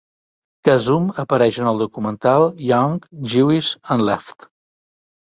Khazzoom 0.67 1.05
apareix 1.25 1.59
en 1.65 1.69
el 1.73 1.83
documental 1.83 2.49
"Young, 2.73 2.99
Jewish, 3.37 3.73
and 3.97 4.11
Left". 4.13 4.53